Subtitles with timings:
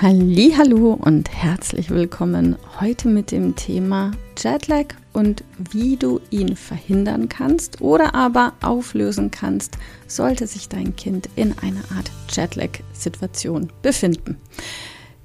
[0.00, 7.80] Hallo und herzlich willkommen heute mit dem Thema Jetlag und wie du ihn verhindern kannst
[7.80, 14.36] oder aber auflösen kannst, sollte sich dein Kind in einer Art Jetlag-Situation befinden.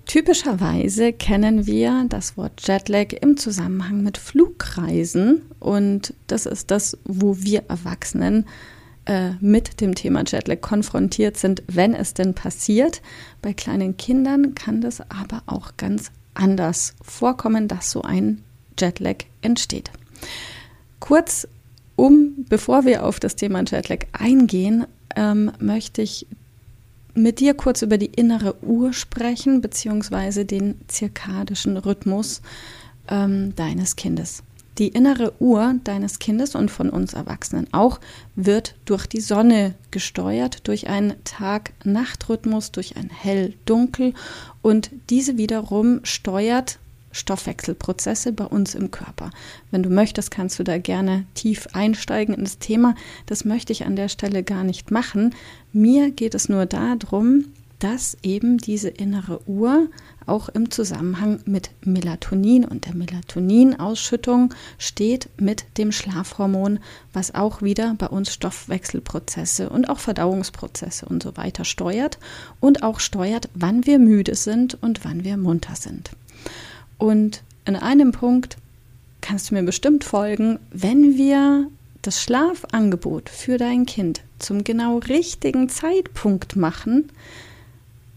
[0.07, 7.37] Typischerweise kennen wir das Wort Jetlag im Zusammenhang mit Flugreisen und das ist das, wo
[7.37, 8.47] wir Erwachsenen
[9.05, 13.01] äh, mit dem Thema Jetlag konfrontiert sind, wenn es denn passiert.
[13.41, 18.43] Bei kleinen Kindern kann das aber auch ganz anders vorkommen, dass so ein
[18.79, 19.91] Jetlag entsteht.
[20.99, 21.47] Kurz,
[21.95, 26.25] um, bevor wir auf das Thema Jetlag eingehen, ähm, möchte ich
[27.13, 32.41] mit dir kurz über die innere Uhr sprechen, beziehungsweise den zirkadischen Rhythmus
[33.07, 34.43] ähm, deines Kindes.
[34.79, 37.99] Die innere Uhr deines Kindes und von uns Erwachsenen auch
[38.35, 44.13] wird durch die Sonne gesteuert, durch einen Tag-Nacht-Rhythmus, durch ein Hell-Dunkel
[44.61, 46.79] und diese wiederum steuert
[47.11, 49.29] Stoffwechselprozesse bei uns im Körper.
[49.71, 52.95] Wenn du möchtest, kannst du da gerne tief einsteigen in das Thema.
[53.27, 55.35] Das möchte ich an der Stelle gar nicht machen.
[55.71, 57.45] Mir geht es nur darum,
[57.83, 59.89] dass eben diese innere Uhr
[60.25, 66.79] auch im Zusammenhang mit Melatonin und der Melatoninausschüttung steht mit dem Schlafhormon,
[67.11, 72.19] was auch wieder bei uns Stoffwechselprozesse und auch Verdauungsprozesse und so weiter steuert
[72.61, 76.11] und auch steuert, wann wir müde sind und wann wir munter sind.
[76.97, 78.55] Und in einem Punkt
[79.19, 81.67] kannst du mir bestimmt folgen, wenn wir
[82.01, 87.09] das Schlafangebot für dein Kind zum genau richtigen Zeitpunkt machen,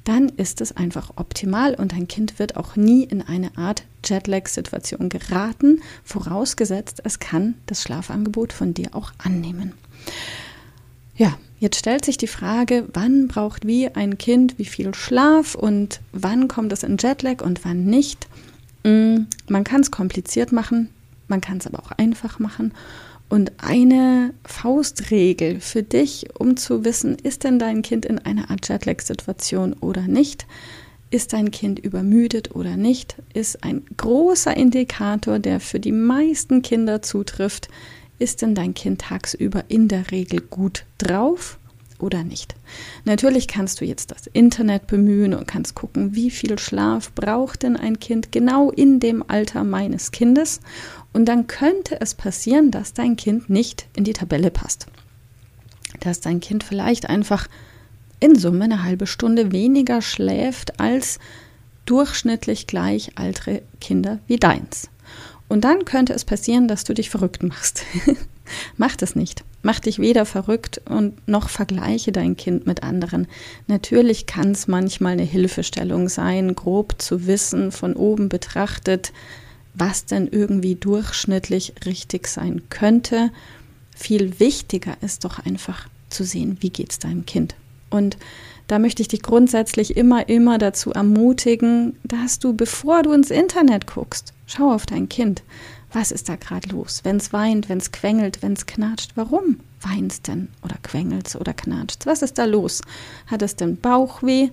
[0.06, 5.08] dann ist es einfach optimal und dein Kind wird auch nie in eine Art Jetlag-Situation
[5.08, 9.72] geraten, vorausgesetzt, es kann das Schlafangebot von dir auch annehmen.
[11.16, 16.00] Ja, jetzt stellt sich die Frage, wann braucht wie ein Kind wie viel Schlaf und
[16.12, 18.28] wann kommt es in Jetlag und wann nicht.
[18.84, 20.88] Mm, man kann es kompliziert machen,
[21.26, 22.72] man kann es aber auch einfach machen.
[23.28, 28.68] Und eine Faustregel für dich, um zu wissen, ist denn dein Kind in einer Art
[28.68, 30.46] Jetlag-Situation oder nicht?
[31.10, 33.16] Ist dein Kind übermüdet oder nicht?
[33.34, 37.68] Ist ein großer Indikator, der für die meisten Kinder zutrifft.
[38.18, 41.58] Ist denn dein Kind tagsüber in der Regel gut drauf
[41.98, 42.54] oder nicht.
[43.04, 47.76] Natürlich kannst du jetzt das Internet bemühen und kannst gucken, wie viel Schlaf braucht denn
[47.76, 50.60] ein Kind genau in dem Alter meines Kindes.
[51.12, 54.86] Und dann könnte es passieren, dass dein Kind nicht in die Tabelle passt.
[56.00, 57.48] Dass dein Kind vielleicht einfach
[58.20, 61.18] in Summe eine halbe Stunde weniger schläft als
[61.84, 64.90] durchschnittlich gleich alte Kinder wie deins.
[65.48, 67.84] Und dann könnte es passieren, dass du dich verrückt machst.
[68.76, 69.44] Mach das nicht.
[69.62, 73.26] Mach dich weder verrückt und noch vergleiche dein Kind mit anderen.
[73.66, 79.12] Natürlich kann es manchmal eine Hilfestellung sein, grob zu wissen, von oben betrachtet,
[79.74, 83.30] was denn irgendwie durchschnittlich richtig sein könnte.
[83.94, 87.54] Viel wichtiger ist doch einfach zu sehen, wie geht es deinem Kind.
[87.90, 88.16] Und
[88.66, 93.86] da möchte ich dich grundsätzlich immer, immer dazu ermutigen, dass du, bevor du ins Internet
[93.86, 95.42] guckst, schau auf dein Kind.
[95.92, 97.00] Was ist da gerade los?
[97.04, 101.54] Wenn es weint, wenn es quengelt, wenn es knatscht, warum weinst denn oder quengelst oder
[101.54, 102.06] knatscht?
[102.06, 102.82] Was ist da los?
[103.26, 104.50] Hat es denn Bauchweh?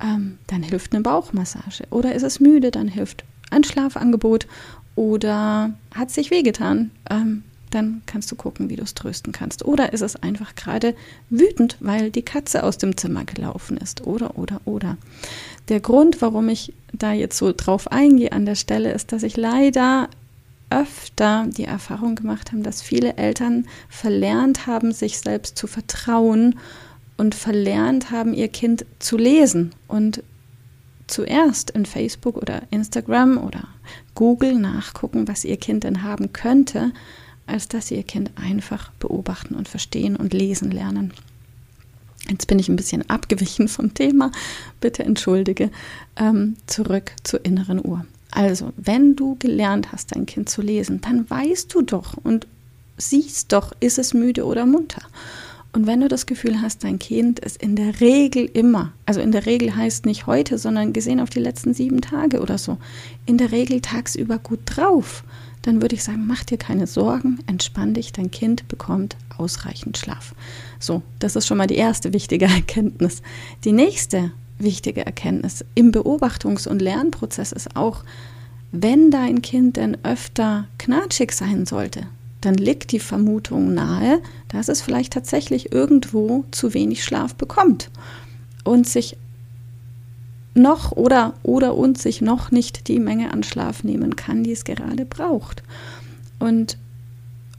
[0.00, 1.84] Ähm, dann hilft eine Bauchmassage.
[1.90, 2.70] Oder ist es müde?
[2.70, 4.46] Dann hilft ein Schlafangebot.
[4.94, 6.90] Oder hat es sich wehgetan?
[7.08, 9.64] Ähm, dann kannst du gucken, wie du es trösten kannst.
[9.64, 10.94] Oder ist es einfach gerade
[11.30, 14.06] wütend, weil die Katze aus dem Zimmer gelaufen ist.
[14.06, 14.96] Oder, oder, oder.
[15.68, 19.36] Der Grund, warum ich da jetzt so drauf eingehe an der Stelle, ist, dass ich
[19.36, 20.08] leider
[20.70, 26.58] öfter die Erfahrung gemacht habe, dass viele Eltern verlernt haben, sich selbst zu vertrauen
[27.16, 30.22] und verlernt haben, ihr Kind zu lesen und
[31.06, 33.68] zuerst in Facebook oder Instagram oder
[34.14, 36.92] Google nachgucken, was ihr Kind denn haben könnte,
[37.46, 41.12] als dass sie ihr Kind einfach beobachten und verstehen und lesen lernen.
[42.28, 44.32] Jetzt bin ich ein bisschen abgewichen vom Thema,
[44.80, 45.70] bitte entschuldige.
[46.16, 48.04] Ähm, zurück zur inneren Uhr.
[48.36, 52.46] Also, wenn du gelernt hast, dein Kind zu lesen, dann weißt du doch und
[52.98, 55.00] siehst doch, ist es müde oder munter.
[55.72, 59.32] Und wenn du das Gefühl hast, dein Kind ist in der Regel immer, also in
[59.32, 62.76] der Regel heißt nicht heute, sondern gesehen auf die letzten sieben Tage oder so,
[63.24, 65.24] in der Regel tagsüber gut drauf,
[65.62, 70.34] dann würde ich sagen, mach dir keine Sorgen, entspann dich, dein Kind bekommt ausreichend Schlaf.
[70.78, 73.22] So, das ist schon mal die erste wichtige Erkenntnis.
[73.64, 78.04] Die nächste wichtige Erkenntnis im Beobachtungs- und Lernprozess ist auch,
[78.72, 82.06] wenn dein Kind denn öfter knatschig sein sollte,
[82.40, 87.90] dann liegt die Vermutung nahe, dass es vielleicht tatsächlich irgendwo zu wenig Schlaf bekommt
[88.64, 89.16] und sich
[90.54, 94.64] noch oder oder und sich noch nicht die Menge an Schlaf nehmen kann, die es
[94.64, 95.62] gerade braucht.
[96.38, 96.78] Und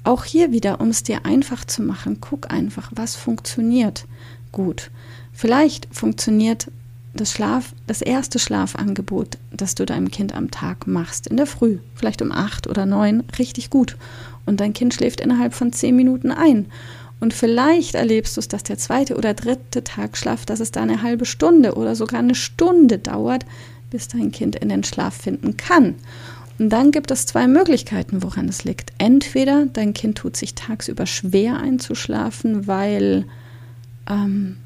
[0.03, 4.05] auch hier wieder, um es dir einfach zu machen, guck einfach, was funktioniert
[4.51, 4.89] gut.
[5.33, 6.71] Vielleicht funktioniert
[7.17, 11.79] das Schlaf, das erste Schlafangebot, das du deinem Kind am Tag machst, in der Früh,
[11.95, 13.97] vielleicht um acht oder neun, richtig gut
[14.47, 16.65] und dein Kind schläft innerhalb von zehn Minuten ein.
[17.19, 21.01] Und vielleicht erlebst du es, dass der zweite oder dritte Tagschlaf, dass es da eine
[21.01, 23.45] halbe Stunde oder sogar eine Stunde dauert,
[23.89, 25.95] bis dein Kind in den Schlaf finden kann.
[26.59, 28.91] Und dann gibt es zwei Möglichkeiten, woran es liegt.
[28.97, 33.25] Entweder dein Kind tut sich tagsüber schwer einzuschlafen, weil
[34.09, 34.57] ähm,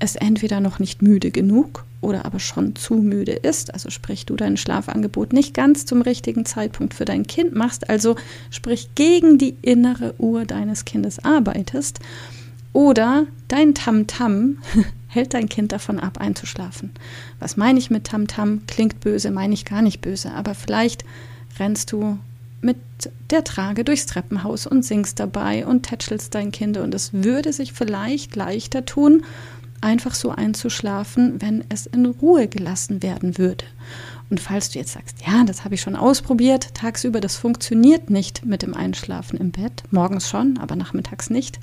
[0.00, 4.34] es entweder noch nicht müde genug oder aber schon zu müde ist, also sprich du
[4.34, 8.16] dein Schlafangebot nicht ganz zum richtigen Zeitpunkt für dein Kind machst, also
[8.50, 12.00] sprich gegen die innere Uhr deines Kindes arbeitest,
[12.72, 16.90] oder dein Tamtam -Tam hält dein Kind davon ab, einzuschlafen.
[17.40, 18.48] Was meine ich mit Tamtam?
[18.48, 18.60] -Tam?
[18.66, 21.04] Klingt böse, meine ich gar nicht böse, aber vielleicht
[21.58, 22.18] rennst du
[22.62, 22.76] mit
[23.30, 27.72] der Trage durchs Treppenhaus und singst dabei und tätschelst dein Kind und es würde sich
[27.72, 29.24] vielleicht leichter tun,
[29.80, 33.64] einfach so einzuschlafen, wenn es in Ruhe gelassen werden würde.
[34.28, 38.44] Und falls du jetzt sagst, ja, das habe ich schon ausprobiert, tagsüber, das funktioniert nicht
[38.46, 41.58] mit dem Einschlafen im Bett, morgens schon, aber nachmittags nicht,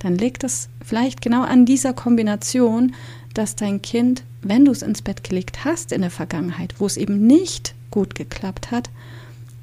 [0.00, 2.94] dann liegt es vielleicht genau an dieser Kombination,
[3.34, 6.96] dass dein Kind, wenn du es ins Bett gelegt hast in der Vergangenheit, wo es
[6.96, 8.90] eben nicht gut geklappt hat,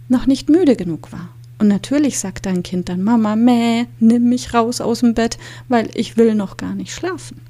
[0.08, 1.30] noch nicht müde genug war.
[1.58, 5.38] Und natürlich sagt dein Kind dann, Mama, meh, nimm mich raus aus dem Bett,
[5.70, 7.42] weil ich will noch gar nicht schlafen.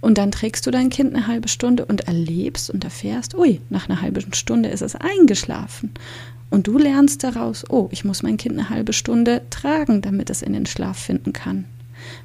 [0.00, 3.88] Und dann trägst du dein Kind eine halbe Stunde und erlebst und erfährst, ui, nach
[3.88, 5.92] einer halben Stunde ist es eingeschlafen.
[6.48, 10.42] Und du lernst daraus, oh, ich muss mein Kind eine halbe Stunde tragen, damit es
[10.42, 11.66] in den Schlaf finden kann.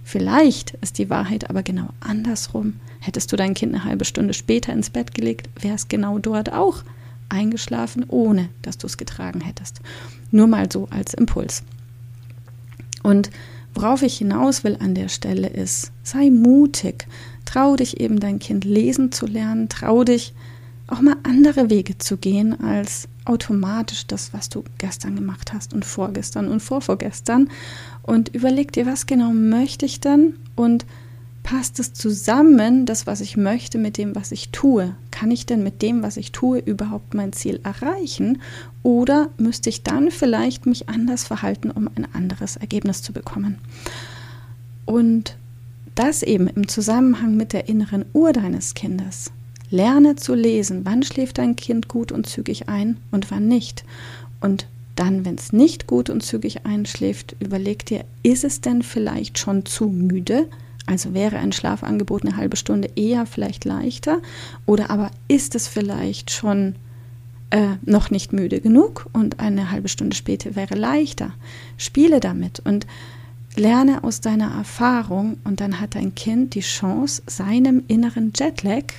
[0.04, 2.80] Vielleicht ist die Wahrheit aber genau andersrum.
[3.02, 6.52] Hättest du dein Kind eine halbe Stunde später ins Bett gelegt, wäre es genau dort
[6.52, 6.84] auch
[7.30, 9.82] eingeschlafen, ohne dass du es getragen hättest.
[10.32, 11.64] Nur mal so als Impuls.
[13.04, 13.30] Und
[13.74, 17.08] worauf ich hinaus will an der Stelle ist, sei mutig,
[17.46, 20.34] Trau dich eben dein Kind lesen zu lernen, trau dich
[20.88, 25.86] auch mal andere Wege zu gehen als automatisch das, was du gestern gemacht hast und
[25.86, 27.50] vorgestern und vorvorgestern
[28.04, 30.86] und überleg dir, was genau möchte ich denn und
[31.46, 34.96] passt es zusammen, das, was ich möchte, mit dem, was ich tue?
[35.12, 38.42] Kann ich denn mit dem, was ich tue, überhaupt mein Ziel erreichen?
[38.82, 43.60] Oder müsste ich dann vielleicht mich anders verhalten, um ein anderes Ergebnis zu bekommen?
[44.86, 45.38] Und
[45.94, 49.32] das eben im Zusammenhang mit der inneren Uhr deines Kindes.
[49.70, 53.86] Lerne zu lesen, wann schläft dein Kind gut und zügig ein und wann nicht.
[54.42, 54.66] Und
[54.96, 59.64] dann, wenn es nicht gut und zügig einschläft, überleg dir, ist es denn vielleicht schon
[59.68, 60.48] zu müde?
[60.86, 64.22] Also wäre ein Schlafangebot eine halbe Stunde eher vielleicht leichter?
[64.66, 66.76] Oder aber ist es vielleicht schon
[67.50, 71.32] äh, noch nicht müde genug und eine halbe Stunde später wäre leichter?
[71.78, 72.86] Spiele damit und
[73.58, 78.94] Lerne aus deiner Erfahrung und dann hat dein Kind die Chance, seinem inneren Jetlag,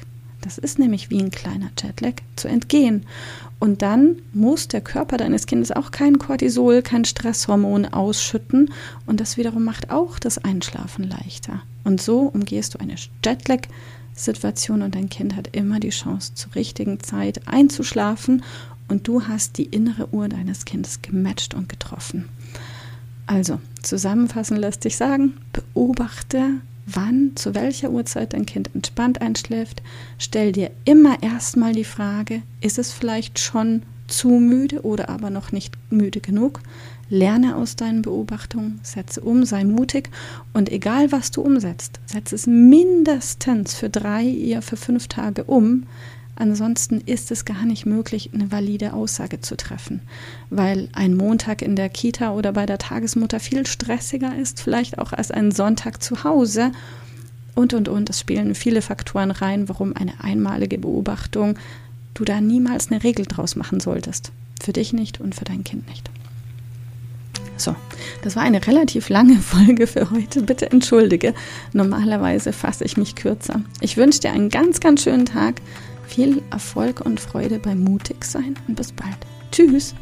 [0.46, 3.04] das ist nämlich wie ein kleiner Jetlag, zu entgehen.
[3.58, 8.70] Und dann muss der Körper deines Kindes auch kein Cortisol, kein Stresshormon ausschütten
[9.06, 11.62] und das wiederum macht auch das Einschlafen leichter.
[11.82, 17.00] Und so umgehst du eine Jetlag-Situation und dein Kind hat immer die Chance, zur richtigen
[17.00, 18.44] Zeit einzuschlafen
[18.86, 22.28] und du hast die innere Uhr deines Kindes gematcht und getroffen.
[23.26, 29.82] Also, zusammenfassen lässt sich sagen, beobachte, wann, zu welcher Uhrzeit dein Kind entspannt einschläft.
[30.18, 35.52] Stell dir immer erstmal die Frage, ist es vielleicht schon zu müde oder aber noch
[35.52, 36.60] nicht müde genug?
[37.08, 40.10] Lerne aus deinen Beobachtungen, setze um, sei mutig
[40.52, 45.84] und egal was du umsetzt, setze es mindestens für drei, eher für fünf Tage um,
[46.36, 50.02] Ansonsten ist es gar nicht möglich, eine valide Aussage zu treffen,
[50.50, 55.12] weil ein Montag in der Kita oder bei der Tagesmutter viel stressiger ist, vielleicht auch
[55.12, 56.72] als ein Sonntag zu Hause.
[57.54, 61.58] Und, und, und, es spielen viele Faktoren rein, warum eine einmalige Beobachtung
[62.12, 64.30] du da niemals eine Regel draus machen solltest.
[64.62, 66.10] Für dich nicht und für dein Kind nicht.
[67.56, 67.74] So,
[68.22, 70.42] das war eine relativ lange Folge für heute.
[70.42, 71.34] Bitte entschuldige.
[71.72, 73.62] Normalerweise fasse ich mich kürzer.
[73.80, 75.62] Ich wünsche dir einen ganz, ganz schönen Tag.
[76.16, 79.18] Viel Erfolg und Freude beim Mutigsein und bis bald.
[79.52, 79.94] Tschüss.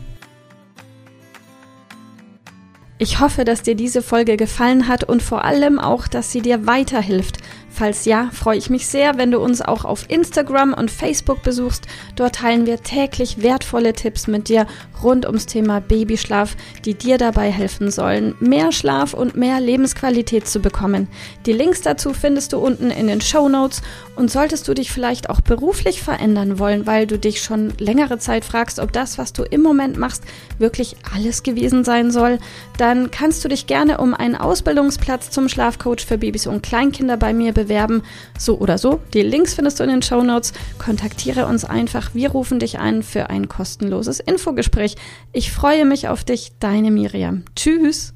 [2.98, 6.68] Ich hoffe, dass dir diese Folge gefallen hat und vor allem auch, dass sie dir
[6.68, 7.38] weiterhilft.
[7.76, 11.88] Falls ja, freue ich mich sehr, wenn du uns auch auf Instagram und Facebook besuchst.
[12.14, 14.68] Dort teilen wir täglich wertvolle Tipps mit dir
[15.02, 20.60] rund ums Thema Babyschlaf, die dir dabei helfen sollen, mehr Schlaf und mehr Lebensqualität zu
[20.60, 21.08] bekommen.
[21.46, 23.82] Die Links dazu findest du unten in den Show Notes
[24.14, 28.44] und solltest du dich vielleicht auch beruflich verändern wollen, weil du dich schon längere Zeit
[28.44, 30.22] fragst, ob das, was du im Moment machst,
[30.58, 32.38] wirklich alles gewesen sein soll,
[32.78, 37.34] dann kannst du dich gerne um einen Ausbildungsplatz zum Schlafcoach für Babys und Kleinkinder bei
[37.34, 37.63] mir bewerben.
[38.38, 39.00] So oder so.
[39.14, 40.52] Die Links findest du in den Show Notes.
[40.78, 42.14] Kontaktiere uns einfach.
[42.14, 44.96] Wir rufen dich ein für ein kostenloses Infogespräch.
[45.32, 47.44] Ich freue mich auf dich, deine Miriam.
[47.56, 48.12] Tschüss.